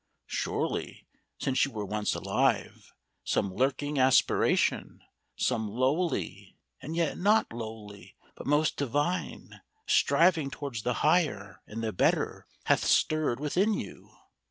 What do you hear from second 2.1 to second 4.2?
alive, some lurking